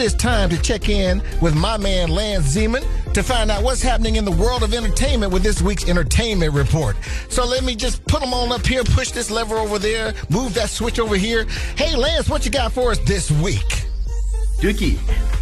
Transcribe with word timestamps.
it 0.00 0.04
is 0.04 0.14
time 0.14 0.48
to 0.48 0.60
check 0.62 0.88
in 0.88 1.22
with 1.42 1.54
my 1.54 1.76
man 1.76 2.08
Lance 2.08 2.56
Zeman 2.56 2.82
to 3.12 3.22
find 3.22 3.50
out 3.50 3.62
what's 3.62 3.82
happening 3.82 4.16
in 4.16 4.24
the 4.24 4.30
world 4.30 4.62
of 4.62 4.72
entertainment 4.72 5.30
with 5.30 5.42
this 5.42 5.60
week's 5.60 5.86
entertainment 5.88 6.54
report. 6.54 6.96
So 7.28 7.44
let 7.44 7.64
me 7.64 7.74
just 7.74 8.02
put 8.06 8.20
them 8.20 8.32
on 8.32 8.50
up 8.50 8.66
here, 8.66 8.82
push 8.82 9.10
this 9.10 9.30
lever 9.30 9.56
over 9.56 9.78
there, 9.78 10.14
move 10.30 10.54
that 10.54 10.70
switch 10.70 10.98
over 10.98 11.16
here. 11.16 11.44
Hey 11.76 11.94
Lance, 11.96 12.30
what 12.30 12.46
you 12.46 12.50
got 12.50 12.72
for 12.72 12.92
us 12.92 12.98
this 13.00 13.30
week? 13.30 13.84
Dookie, 14.60 14.98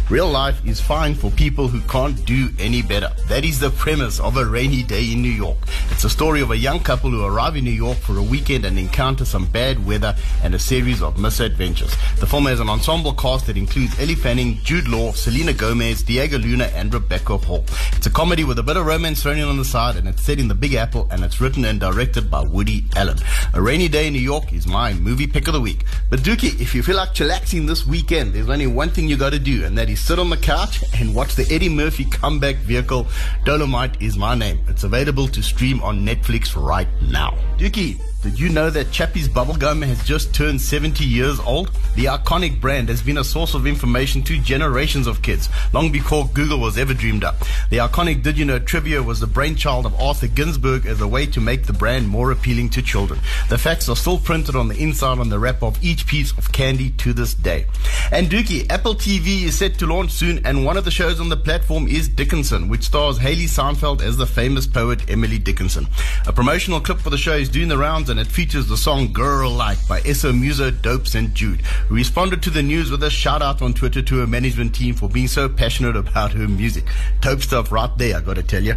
real 0.09 0.27
life 0.27 0.65
is 0.65 0.81
fine 0.81 1.13
for 1.13 1.29
people 1.31 1.67
who 1.67 1.79
can't 1.81 2.25
do 2.25 2.49
any 2.57 2.81
better. 2.81 3.11
That 3.27 3.45
is 3.45 3.59
the 3.59 3.69
premise 3.69 4.19
of 4.19 4.37
A 4.37 4.45
Rainy 4.45 4.81
Day 4.81 5.11
in 5.11 5.21
New 5.21 5.29
York. 5.31 5.57
It's 5.91 6.03
a 6.03 6.09
story 6.09 6.41
of 6.41 6.49
a 6.49 6.57
young 6.57 6.79
couple 6.79 7.11
who 7.11 7.23
arrive 7.23 7.55
in 7.55 7.63
New 7.63 7.69
York 7.71 7.97
for 7.97 8.17
a 8.17 8.23
weekend 8.23 8.65
and 8.65 8.79
encounter 8.79 9.23
some 9.23 9.45
bad 9.45 9.85
weather 9.85 10.15
and 10.43 10.55
a 10.55 10.59
series 10.59 11.03
of 11.03 11.19
misadventures. 11.19 11.95
The 12.19 12.25
film 12.25 12.47
has 12.47 12.59
an 12.59 12.69
ensemble 12.69 13.13
cast 13.13 13.45
that 13.47 13.57
includes 13.57 13.99
Elle 13.99 14.15
Fanning, 14.15 14.55
Jude 14.63 14.87
Law, 14.87 15.11
Selena 15.11 15.53
Gomez, 15.53 16.01
Diego 16.01 16.39
Luna, 16.39 16.65
and 16.73 16.91
Rebecca 16.91 17.37
Hall. 17.37 17.63
It's 17.93 18.07
a 18.07 18.11
comedy 18.11 18.43
with 18.43 18.57
a 18.57 18.63
bit 18.63 18.77
of 18.77 18.87
romance 18.87 19.21
thrown 19.21 19.37
in 19.37 19.47
on 19.47 19.57
the 19.57 19.65
side, 19.65 19.95
and 19.95 20.07
it's 20.07 20.23
set 20.23 20.39
in 20.39 20.47
the 20.47 20.55
Big 20.55 20.73
Apple, 20.73 21.07
and 21.11 21.23
it's 21.23 21.39
written 21.39 21.65
and 21.65 21.79
directed 21.79 22.31
by 22.31 22.41
Woody 22.41 22.85
Allen. 22.95 23.19
A 23.53 23.61
Rainy 23.61 23.87
Day 23.87 24.07
in 24.07 24.13
New 24.13 24.19
York 24.19 24.53
is 24.53 24.65
my 24.65 24.93
movie 24.93 25.27
pick 25.27 25.47
of 25.47 25.53
the 25.53 25.61
week. 25.61 25.85
But 26.09 26.21
Dookie, 26.21 26.59
if 26.59 26.73
you 26.73 26.81
feel 26.81 26.97
like 26.97 27.13
chillaxing 27.13 27.67
this 27.67 27.85
weekend, 27.85 28.33
there's 28.33 28.49
only 28.49 28.67
one 28.67 28.89
thing 28.89 29.07
you 29.07 29.15
got 29.15 29.33
to 29.33 29.39
do, 29.39 29.65
and 29.65 29.77
that 29.77 29.89
is 29.89 29.98
sit 29.99 30.19
on 30.19 30.29
the 30.29 30.37
couch 30.37 30.83
and 30.95 31.13
watch 31.13 31.35
the 31.35 31.45
Eddie 31.53 31.69
Murphy 31.69 32.05
comeback 32.05 32.55
vehicle. 32.57 33.05
Dolemite 33.45 34.01
is 34.01 34.17
my 34.17 34.35
name. 34.35 34.59
It's 34.67 34.83
available 34.83 35.27
to 35.27 35.43
stream 35.43 35.81
on 35.83 36.05
Netflix 36.05 36.55
right 36.55 36.87
now. 37.01 37.37
Dookie, 37.57 37.99
did 38.21 38.37
you 38.37 38.49
know 38.49 38.69
that 38.69 38.87
Chappies 38.87 39.29
Bubblegum 39.29 39.85
has 39.85 40.03
just 40.03 40.35
turned 40.35 40.59
70 40.59 41.05
years 41.05 41.39
old? 41.39 41.71
The 41.95 42.05
iconic 42.05 42.59
brand 42.59 42.89
has 42.89 43.01
been 43.01 43.17
a 43.17 43.23
source 43.23 43.53
of 43.53 43.65
information 43.65 44.23
to 44.23 44.37
generations 44.39 45.07
of 45.07 45.21
kids, 45.21 45.47
long 45.71 45.89
before 45.89 46.29
Google 46.33 46.59
was 46.59 46.77
ever 46.77 46.93
dreamed 46.93 47.23
up. 47.23 47.39
The 47.69 47.77
iconic 47.77 48.21
Did 48.21 48.37
You 48.37 48.43
Know 48.43 48.59
trivia 48.59 49.01
was 49.01 49.21
the 49.21 49.27
brainchild 49.27 49.85
of 49.85 49.95
Arthur 49.95 50.27
Ginsburg 50.27 50.85
as 50.85 50.99
a 50.99 51.07
way 51.07 51.27
to 51.27 51.39
make 51.39 51.65
the 51.65 51.71
brand 51.71 52.09
more 52.09 52.31
appealing 52.31 52.69
to 52.71 52.81
children. 52.81 53.21
The 53.47 53.57
facts 53.57 53.87
are 53.87 53.95
still 53.95 54.19
printed 54.19 54.55
on 54.55 54.67
the 54.67 54.77
inside 54.77 55.19
on 55.19 55.29
the 55.29 55.39
wrap 55.39 55.63
of 55.63 55.81
each 55.81 56.05
piece 56.05 56.37
of 56.37 56.51
candy 56.51 56.89
to 56.91 57.13
this 57.13 57.33
day. 57.33 57.67
And 58.11 58.29
Dookie, 58.29 58.69
Apple 58.69 58.95
TV 58.95 59.43
is 59.43 59.57
set 59.57 59.79
to 59.79 59.87
launch 59.87 60.11
soon, 60.11 60.45
and 60.45 60.65
one 60.65 60.75
of 60.75 60.83
the 60.83 60.91
shows 60.91 61.21
on 61.21 61.29
the 61.29 61.37
platform 61.37 61.87
is 61.87 62.09
Dickinson, 62.09 62.67
which 62.67 62.83
stars 62.83 63.17
Hailee 63.17 63.47
Steinfeld 63.47 64.01
as 64.01 64.17
the 64.17 64.25
famous 64.25 64.67
poet 64.67 65.09
Emily 65.09 65.39
Dickinson. 65.39 65.87
A 66.27 66.33
promotional 66.33 66.81
clip 66.81 66.99
for 66.99 67.09
the 67.09 67.17
show 67.17 67.35
is 67.35 67.47
doing 67.47 67.69
the 67.69 67.77
rounds 67.77 68.08
and 68.09 68.19
it 68.19 68.27
features 68.27 68.67
the 68.67 68.77
song 68.77 69.13
Girl 69.13 69.51
Like 69.51 69.87
by 69.87 70.01
Esso 70.01 70.37
Musa, 70.37 70.71
Dopes 70.71 71.15
and 71.15 71.33
Jude, 71.35 71.61
who 71.61 71.95
responded 71.95 72.41
to 72.43 72.49
the 72.49 72.63
news 72.63 72.91
with 72.91 73.03
a 73.03 73.09
shout 73.09 73.41
out 73.41 73.61
on 73.61 73.73
Twitter 73.73 74.01
to 74.01 74.19
her 74.19 74.27
management 74.27 74.73
team 74.75 74.95
for 74.95 75.07
being 75.07 75.27
so 75.27 75.47
passionate 75.47 75.95
about 75.95 76.33
her 76.33 76.47
music. 76.47 76.85
Dope 77.21 77.41
stuff 77.41 77.71
right 77.71 77.95
there, 77.97 78.17
I 78.17 78.21
gotta 78.21 78.43
tell 78.43 78.63
you. 78.63 78.75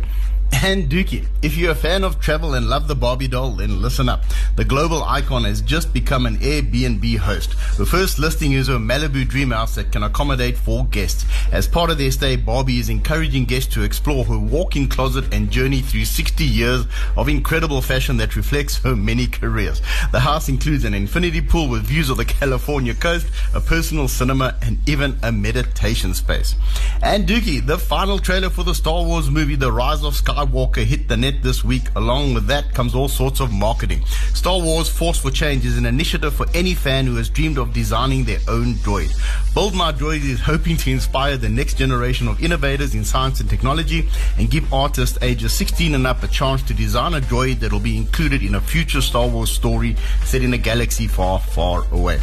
And 0.53 0.89
Dookie, 0.89 1.27
if 1.42 1.56
you're 1.56 1.72
a 1.72 1.75
fan 1.75 2.05
of 2.05 2.20
travel 2.20 2.55
and 2.55 2.69
love 2.69 2.86
the 2.86 2.95
Barbie 2.95 3.27
doll, 3.27 3.53
then 3.53 3.83
listen 3.83 4.08
up. 4.08 4.22
The 4.55 4.64
global 4.64 5.03
icon 5.03 5.45
has 5.45 5.61
just 5.61 5.92
become 5.92 6.25
an 6.25 6.36
Airbnb 6.39 7.17
host. 7.17 7.56
The 7.78 7.86
first 7.86 8.19
listing 8.19 8.53
is 8.53 8.69
a 8.69 8.73
Malibu 8.73 9.27
dream 9.27 9.50
house 9.50 9.75
that 9.75 9.91
can 9.91 10.05
accommodate 10.05 10.56
four 10.56 10.84
guests. 10.84 11.25
As 11.50 11.67
part 11.67 11.91
of 11.91 11.98
their 11.98 12.12
stay, 12.12 12.36
Barbie 12.36 12.78
is 12.78 12.91
encouraging 12.91 13.47
guests 13.47 13.75
to 13.75 13.83
explore 13.83 14.25
her 14.25 14.39
walk-in 14.39 14.89
closet 14.89 15.34
and 15.34 15.50
journey 15.50 15.80
through 15.80 16.05
60 16.05 16.45
years 16.45 16.84
of 17.17 17.28
incredible 17.28 17.83
fashion 17.83 18.19
that 18.19 18.36
reflects 18.36 18.78
her 18.84 18.95
many 18.95 19.27
careers. 19.27 19.83
The 20.12 20.20
house 20.20 20.48
includes 20.48 20.84
an 20.84 20.95
infinity 20.95 21.41
pool 21.41 21.69
with 21.69 21.83
views 21.83 22.08
of 22.08 22.19
the 22.19 22.25
California 22.25 22.95
coast, 22.95 23.27
a 23.53 23.61
personal 23.61 24.06
cinema, 24.06 24.55
and 24.62 24.78
even 24.89 25.19
a 25.25 25.33
meditation 25.33 26.14
space. 26.14 26.55
And 27.03 27.27
Dookie, 27.27 27.67
the 27.67 27.78
final 27.78 28.19
trailer 28.20 28.50
for 28.50 28.62
the 28.62 28.75
Star 28.75 29.03
Wars 29.03 29.28
movie, 29.30 29.56
The 29.56 29.73
Rise 29.73 30.05
of 30.05 30.14
Skywalker 30.14 30.41
Skywalker 30.42 30.84
hit 30.84 31.08
the 31.08 31.16
net 31.16 31.42
this 31.42 31.62
week. 31.62 31.84
Along 31.94 32.34
with 32.34 32.46
that 32.46 32.74
comes 32.74 32.94
all 32.94 33.08
sorts 33.08 33.40
of 33.40 33.52
marketing. 33.52 34.05
Star 34.34 34.61
Wars 34.61 34.89
Force 34.89 35.20
for 35.20 35.30
Change 35.30 35.64
is 35.64 35.78
an 35.78 35.86
initiative 35.86 36.34
for 36.34 36.46
any 36.55 36.74
fan 36.74 37.06
who 37.06 37.17
has 37.17 37.28
dreamed 37.28 37.58
of 37.58 37.72
designing 37.72 38.24
their 38.24 38.40
own 38.48 38.74
droid. 38.74 39.12
Build 39.55 39.74
My 39.74 39.92
Droid 39.92 40.24
is 40.24 40.40
hoping 40.40 40.77
to 40.78 40.90
inspire 40.90 41.36
the 41.36 41.48
next 41.48 41.74
generation 41.74 42.27
of 42.27 42.42
innovators 42.42 42.94
in 42.94 43.05
science 43.05 43.40
and 43.40 43.48
technology 43.48 44.08
and 44.36 44.50
give 44.50 44.72
artists 44.72 45.18
ages 45.22 45.52
16 45.52 45.94
and 45.94 46.06
up 46.06 46.22
a 46.22 46.28
chance 46.28 46.62
to 46.64 46.74
design 46.74 47.14
a 47.14 47.20
droid 47.20 47.61
that 47.61 47.72
will 47.72 47.80
be 47.80 47.96
included 47.96 48.42
in 48.42 48.56
a 48.56 48.61
future 48.61 49.00
Star 49.00 49.28
Wars 49.28 49.50
story 49.50 49.96
set 50.24 50.42
in 50.42 50.55
a 50.55 50.58
galaxy 50.58 51.06
far, 51.06 51.38
far 51.38 51.84
away. 51.92 52.18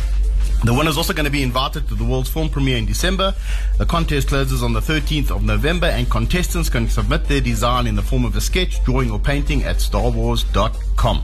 The 0.64 0.74
winner 0.74 0.90
is 0.90 0.98
also 0.98 1.14
going 1.14 1.26
to 1.26 1.32
be 1.32 1.42
invited 1.42 1.88
to 1.88 1.96
the 1.96 2.04
world's 2.04 2.30
film 2.30 2.50
premiere 2.50 2.76
in 2.76 2.86
December. 2.86 3.34
The 3.78 3.86
contest 3.86 4.28
closes 4.28 4.62
on 4.62 4.74
the 4.74 4.82
13th 4.82 5.32
of 5.32 5.42
November, 5.42 5.88
and 5.88 6.10
contestants 6.10 6.70
can 6.70 6.90
submit 6.90 7.26
their 7.26 7.40
design 7.40 7.88
in 7.88 7.96
the 7.96 8.02
form 8.02 8.26
of 8.26 8.36
a 8.36 8.42
sketch, 8.42 8.84
drawing, 8.84 9.10
or 9.10 9.20
painting 9.20 9.64
at 9.64 9.78
starwars.com. 9.78 11.24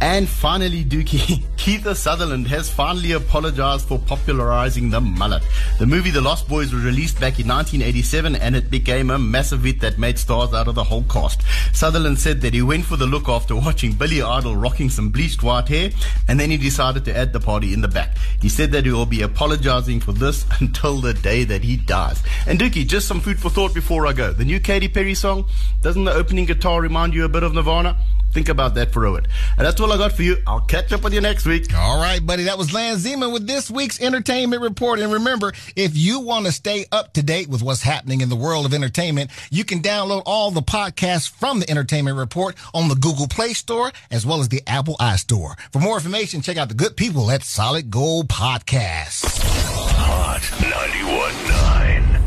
And 0.00 0.28
finally, 0.28 0.84
Dookie, 0.84 1.42
Kiefer 1.56 1.96
Sutherland 1.96 2.46
has 2.48 2.68
finally 2.68 3.12
apologized 3.12 3.88
for 3.88 3.98
popularizing 3.98 4.90
the 4.90 5.00
mullet. 5.00 5.42
The 5.78 5.86
movie 5.86 6.10
The 6.10 6.20
Lost 6.20 6.48
Boys 6.48 6.72
was 6.72 6.84
released 6.84 7.18
back 7.18 7.40
in 7.40 7.48
1987 7.48 8.36
and 8.36 8.54
it 8.54 8.70
became 8.70 9.10
a 9.10 9.18
massive 9.18 9.64
hit 9.64 9.80
that 9.80 9.98
made 9.98 10.18
stars 10.18 10.52
out 10.52 10.68
of 10.68 10.74
the 10.74 10.84
whole 10.84 11.04
cast. 11.04 11.40
Sutherland 11.72 12.18
said 12.18 12.42
that 12.42 12.52
he 12.52 12.60
went 12.60 12.84
for 12.84 12.96
the 12.96 13.06
look 13.06 13.28
after 13.28 13.56
watching 13.56 13.92
Billy 13.92 14.20
Idol 14.20 14.54
rocking 14.54 14.90
some 14.90 15.08
bleached 15.08 15.42
white 15.42 15.68
hair 15.68 15.90
and 16.28 16.38
then 16.38 16.50
he 16.50 16.58
decided 16.58 17.04
to 17.06 17.16
add 17.16 17.32
the 17.32 17.40
party 17.40 17.72
in 17.72 17.80
the 17.80 17.88
back. 17.88 18.18
He 18.42 18.50
said 18.50 18.65
that 18.66 18.84
he 18.84 18.92
will 18.92 19.06
be 19.06 19.22
apologizing 19.22 20.00
for 20.00 20.12
this 20.12 20.44
until 20.60 21.00
the 21.00 21.14
day 21.14 21.44
that 21.44 21.62
he 21.62 21.76
dies. 21.76 22.22
And 22.46 22.58
Dookie, 22.58 22.86
just 22.86 23.08
some 23.08 23.20
food 23.20 23.38
for 23.38 23.50
thought 23.50 23.74
before 23.74 24.06
I 24.06 24.12
go. 24.12 24.32
The 24.32 24.44
new 24.44 24.60
Katy 24.60 24.88
Perry 24.88 25.14
song, 25.14 25.46
doesn't 25.82 26.04
the 26.04 26.12
opening 26.12 26.44
guitar 26.44 26.80
remind 26.80 27.14
you 27.14 27.24
a 27.24 27.28
bit 27.28 27.42
of 27.42 27.54
Nirvana? 27.54 27.96
Think 28.36 28.50
about 28.50 28.74
that 28.74 28.92
for 28.92 29.06
a 29.06 29.12
minute. 29.12 29.30
And 29.56 29.66
that's 29.66 29.80
all 29.80 29.90
I 29.90 29.96
got 29.96 30.12
for 30.12 30.22
you. 30.22 30.36
I'll 30.46 30.60
catch 30.60 30.92
up 30.92 31.02
with 31.02 31.14
you 31.14 31.22
next 31.22 31.46
week. 31.46 31.74
All 31.74 31.98
right, 31.98 32.20
buddy. 32.20 32.42
That 32.42 32.58
was 32.58 32.70
Lance 32.70 33.02
Zeman 33.02 33.32
with 33.32 33.46
this 33.46 33.70
week's 33.70 33.98
entertainment 33.98 34.60
report. 34.60 35.00
And 35.00 35.10
remember, 35.10 35.54
if 35.74 35.96
you 35.96 36.20
want 36.20 36.44
to 36.44 36.52
stay 36.52 36.84
up 36.92 37.14
to 37.14 37.22
date 37.22 37.48
with 37.48 37.62
what's 37.62 37.80
happening 37.80 38.20
in 38.20 38.28
the 38.28 38.36
world 38.36 38.66
of 38.66 38.74
entertainment, 38.74 39.30
you 39.50 39.64
can 39.64 39.80
download 39.80 40.22
all 40.26 40.50
the 40.50 40.60
podcasts 40.60 41.30
from 41.30 41.60
the 41.60 41.70
entertainment 41.70 42.18
report 42.18 42.56
on 42.74 42.88
the 42.88 42.94
Google 42.94 43.26
Play 43.26 43.54
Store 43.54 43.90
as 44.10 44.26
well 44.26 44.40
as 44.40 44.50
the 44.50 44.62
Apple 44.66 44.96
iStore. 45.00 45.58
For 45.72 45.78
more 45.78 45.94
information, 45.94 46.42
check 46.42 46.58
out 46.58 46.68
the 46.68 46.74
good 46.74 46.94
people 46.94 47.30
at 47.30 47.42
Solid 47.42 47.90
Gold 47.90 48.28
Podcast. 48.28 49.24
Hot 49.94 50.42
91.9. 50.42 52.22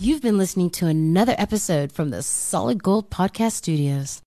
You've 0.00 0.22
been 0.22 0.38
listening 0.38 0.70
to 0.70 0.88
another 0.88 1.36
episode 1.38 1.92
from 1.92 2.10
the 2.10 2.24
Solid 2.24 2.82
Gold 2.82 3.10
Podcast 3.10 3.52
Studios. 3.52 4.22